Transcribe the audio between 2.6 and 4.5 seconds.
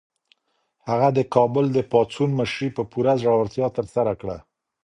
په پوره زړورتیا ترسره کړه.